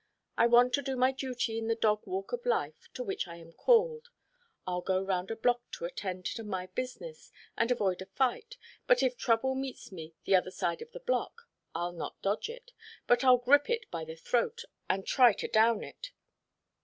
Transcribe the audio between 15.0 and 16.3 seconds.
try to down it.